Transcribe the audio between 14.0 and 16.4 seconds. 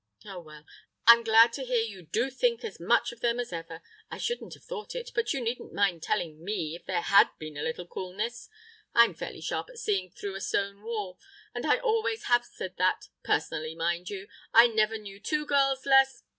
you—I never knew two girls less....